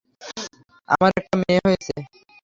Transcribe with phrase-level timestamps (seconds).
[0.89, 1.93] আমার একটা মেয়ে হয়েছে।